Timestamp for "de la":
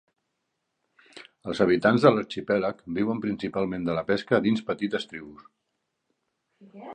3.91-4.05